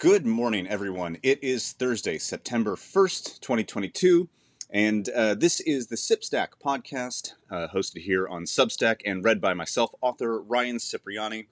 [0.00, 1.18] Good morning, everyone.
[1.22, 4.30] It is Thursday, September 1st, 2022,
[4.70, 9.52] and uh, this is the SipStack podcast, uh, hosted here on Substack and read by
[9.52, 11.48] myself, author Ryan Cipriani.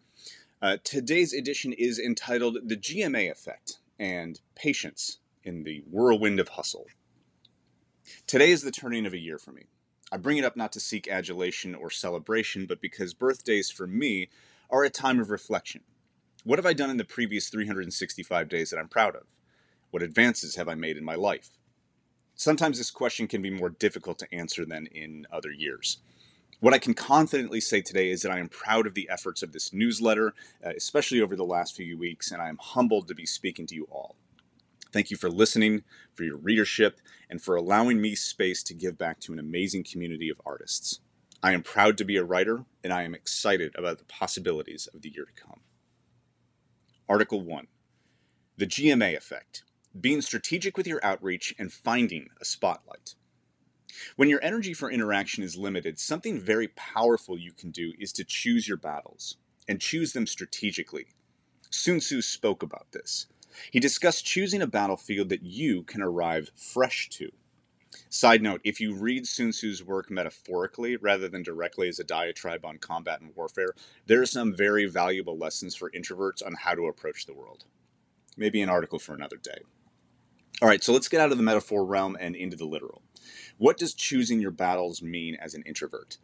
[0.63, 6.87] Uh, today's edition is entitled The GMA Effect and Patience in the Whirlwind of Hustle.
[8.27, 9.65] Today is the turning of a year for me.
[10.11, 14.31] I bring it up not to seek adulation or celebration, but because birthdays for me
[14.71, 15.83] are a time of reflection
[16.49, 19.25] what have I done in the previous 365 days that I'm proud of?
[19.91, 21.51] What advances have I made in my life?
[22.37, 25.99] Sometimes this question can be more difficult to answer than in other years.
[26.61, 29.53] What I can confidently say today is that I am proud of the efforts of
[29.53, 30.33] this newsletter,
[30.65, 33.75] uh, especially over the last few weeks, and I am humbled to be speaking to
[33.75, 34.17] you all.
[34.91, 35.83] Thank you for listening,
[36.15, 40.31] for your readership, and for allowing me space to give back to an amazing community
[40.31, 41.01] of artists.
[41.43, 45.03] I am proud to be a writer, and I am excited about the possibilities of
[45.03, 45.61] the year to come.
[47.11, 47.69] Article 1
[48.59, 49.63] The GMA Effect
[49.99, 53.15] Being strategic with your outreach and finding a spotlight.
[54.17, 58.25] When your energy for interaction is limited, something very powerful you can do is to
[58.25, 61.07] choose your battles and choose them strategically.
[61.71, 63.27] Sun Tzu spoke about this.
[63.71, 67.31] He discussed choosing a battlefield that you can arrive fresh to.
[68.09, 72.65] Side note if you read Sun Tzu's work metaphorically rather than directly as a diatribe
[72.65, 73.75] on combat and warfare,
[74.07, 77.65] there are some very valuable lessons for introverts on how to approach the world.
[78.37, 79.63] Maybe an article for another day.
[80.61, 83.03] All right, so let's get out of the metaphor realm and into the literal.
[83.59, 86.19] What does choosing your battles mean as an introvert?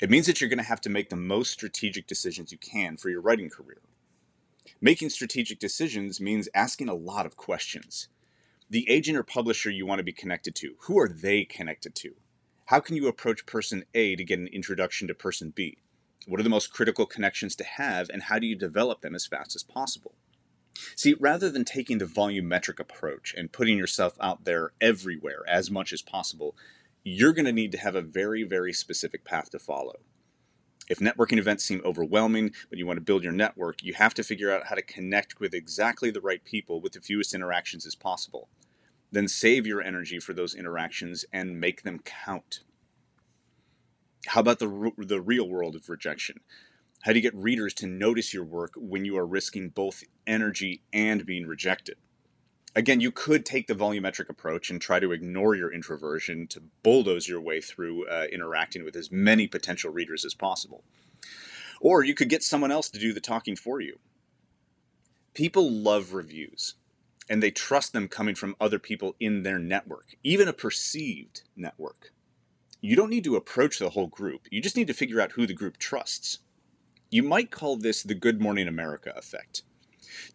[0.00, 2.96] It means that you're going to have to make the most strategic decisions you can
[2.96, 3.82] for your writing career.
[4.80, 8.08] Making strategic decisions means asking a lot of questions
[8.70, 12.14] the agent or publisher you want to be connected to, who are they connected to?
[12.66, 15.78] How can you approach person A to get an introduction to person B?
[16.28, 19.26] What are the most critical connections to have, and how do you develop them as
[19.26, 20.14] fast as possible?
[20.94, 25.92] See, rather than taking the volumetric approach and putting yourself out there everywhere as much
[25.92, 26.54] as possible,
[27.02, 29.96] you're going to need to have a very, very specific path to follow.
[30.88, 34.22] If networking events seem overwhelming, but you want to build your network, you have to
[34.22, 37.96] figure out how to connect with exactly the right people with the fewest interactions as
[37.96, 38.48] possible
[39.12, 42.60] then save your energy for those interactions and make them count.
[44.26, 46.40] How about the, the real world of rejection?
[47.02, 50.82] How do you get readers to notice your work when you are risking both energy
[50.92, 51.96] and being rejected?
[52.76, 57.26] Again, you could take the volumetric approach and try to ignore your introversion to bulldoze
[57.26, 60.84] your way through uh, interacting with as many potential readers as possible.
[61.80, 63.98] Or you could get someone else to do the talking for you.
[65.34, 66.74] People love reviews
[67.30, 72.12] and they trust them coming from other people in their network, even a perceived network.
[72.80, 75.46] You don't need to approach the whole group, you just need to figure out who
[75.46, 76.40] the group trusts.
[77.08, 79.62] You might call this the Good Morning America effect.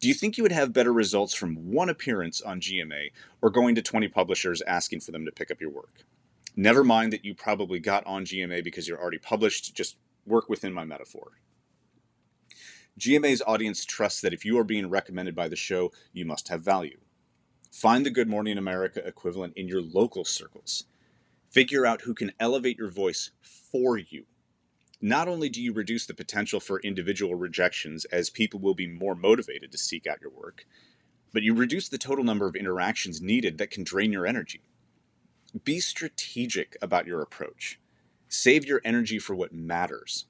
[0.00, 3.74] Do you think you would have better results from one appearance on GMA or going
[3.74, 6.04] to 20 publishers asking for them to pick up your work?
[6.54, 9.96] Never mind that you probably got on GMA because you're already published, just
[10.26, 11.32] work within my metaphor.
[12.98, 16.62] GMA's audience trusts that if you are being recommended by the show, you must have
[16.62, 16.98] value.
[17.70, 20.84] Find the Good Morning America equivalent in your local circles.
[21.50, 24.24] Figure out who can elevate your voice for you.
[24.98, 29.14] Not only do you reduce the potential for individual rejections, as people will be more
[29.14, 30.64] motivated to seek out your work,
[31.34, 34.62] but you reduce the total number of interactions needed that can drain your energy.
[35.64, 37.78] Be strategic about your approach.
[38.30, 40.24] Save your energy for what matters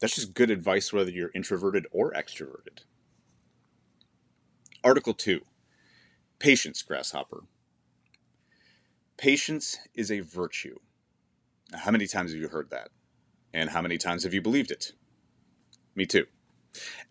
[0.00, 2.84] that's just good advice whether you're introverted or extroverted.
[4.84, 5.40] Article 2
[6.38, 7.44] Patience, Grasshopper.
[9.16, 10.76] Patience is a virtue.
[11.74, 12.90] How many times have you heard that?
[13.52, 14.92] And how many times have you believed it?
[15.96, 16.26] Me too.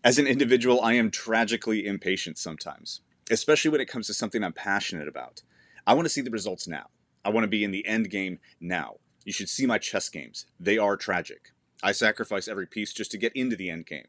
[0.02, 4.54] As an individual, I am tragically impatient sometimes, especially when it comes to something I'm
[4.54, 5.42] passionate about.
[5.86, 6.86] I want to see the results now.
[7.24, 8.94] I want to be in the end game now.
[9.24, 10.46] You should see my chess games.
[10.58, 11.52] They are tragic.
[11.82, 14.08] I sacrifice every piece just to get into the end game.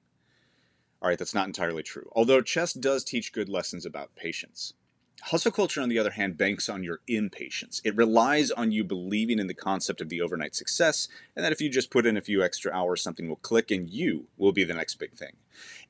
[1.02, 2.10] All right, that's not entirely true.
[2.14, 4.74] Although chess does teach good lessons about patience.
[5.22, 7.82] Hustle culture, on the other hand, banks on your impatience.
[7.84, 11.60] It relies on you believing in the concept of the overnight success, and that if
[11.60, 14.64] you just put in a few extra hours, something will click and you will be
[14.64, 15.34] the next big thing.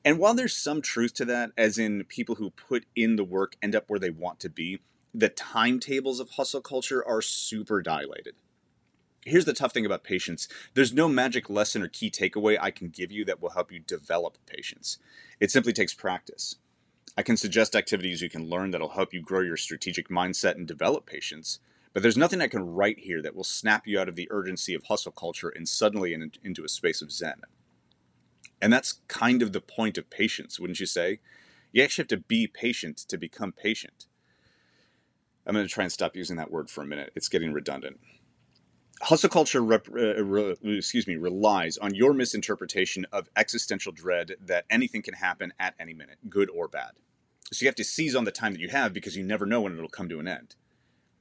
[0.04, 3.54] And while there's some truth to that, as in people who put in the work
[3.62, 4.80] end up where they want to be,
[5.14, 8.34] the timetables of hustle culture are super dilated
[9.24, 12.88] here's the tough thing about patience there's no magic lesson or key takeaway I can
[12.88, 14.98] give you that will help you develop patience.
[15.38, 16.56] It simply takes practice.
[17.16, 20.66] I can suggest activities you can learn that'll help you grow your strategic mindset and
[20.66, 21.58] develop patience,
[21.92, 24.74] but there's nothing I can write here that will snap you out of the urgency
[24.74, 27.42] of hustle culture and suddenly in, into a space of zen.
[28.62, 31.18] And that's kind of the point of patience, wouldn't you say?
[31.72, 34.06] You actually have to be patient to become patient.
[35.46, 37.12] I'm going to try and stop using that word for a minute.
[37.16, 37.98] It's getting redundant.
[39.02, 44.66] Hustle culture, rep, uh, re, excuse me, relies on your misinterpretation of existential dread that
[44.68, 46.92] anything can happen at any minute, good or bad.
[47.50, 49.62] So you have to seize on the time that you have because you never know
[49.62, 50.54] when it'll come to an end.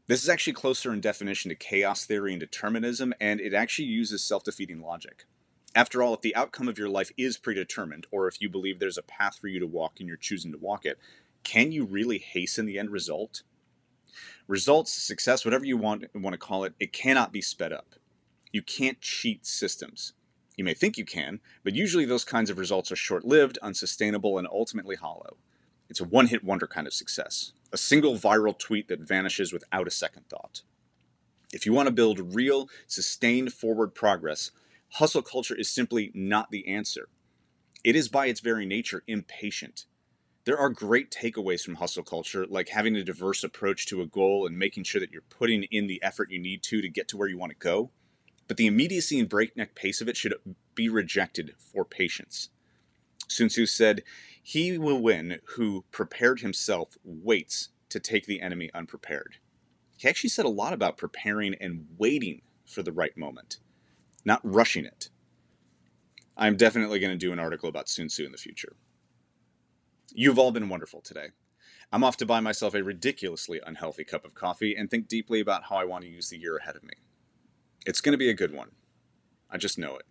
[0.08, 4.24] This is actually closer in definition to chaos theory and determinism, and it actually uses
[4.24, 5.26] self defeating logic.
[5.74, 8.98] After all, if the outcome of your life is predetermined, or if you believe there's
[8.98, 10.98] a path for you to walk and you're choosing to walk it,
[11.44, 13.44] can you really hasten the end result?
[14.48, 17.96] Results, success, whatever you want, want to call it, it cannot be sped up.
[18.52, 20.14] You can't cheat systems.
[20.58, 24.38] You may think you can, but usually those kinds of results are short lived, unsustainable,
[24.38, 25.38] and ultimately hollow.
[25.90, 29.88] It's a one hit wonder kind of success, a single viral tweet that vanishes without
[29.88, 30.62] a second thought.
[31.52, 34.52] If you want to build real, sustained forward progress,
[34.94, 37.10] hustle culture is simply not the answer.
[37.84, 39.86] It is by its very nature impatient.
[40.46, 44.48] There are great takeaways from hustle culture, like having a diverse approach to a goal
[44.48, 47.18] and making sure that you're putting in the effort you need to to get to
[47.18, 47.92] where you want to go.
[48.48, 50.34] But the immediacy and breakneck pace of it should
[50.76, 52.50] be rejected for patience.
[53.28, 54.04] Sun Tzu said,
[54.42, 59.36] He will win who prepared himself waits to take the enemy unprepared.
[59.98, 63.60] He actually said a lot about preparing and waiting for the right moment,
[64.24, 65.10] not rushing it.
[66.38, 68.78] I'm definitely going to do an article about Sun Tzu in the future.
[70.16, 71.28] You've all been wonderful today.
[71.92, 75.64] I'm off to buy myself a ridiculously unhealthy cup of coffee and think deeply about
[75.66, 76.94] how I want to use the year ahead of me.
[77.86, 78.72] It's going to be a good one.
[79.50, 80.06] I just know it.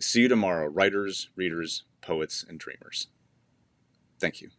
[0.00, 3.08] See you tomorrow, writers, readers, poets, and dreamers.
[4.18, 4.50] Thank you.